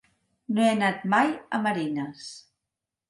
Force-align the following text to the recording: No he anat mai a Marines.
No 0.55 0.63
he 0.67 0.69
anat 0.77 1.05
mai 1.15 1.29
a 1.59 1.63
Marines. 1.67 2.25